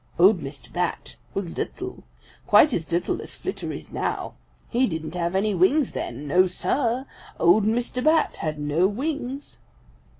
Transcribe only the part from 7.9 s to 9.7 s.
Bat had no wings.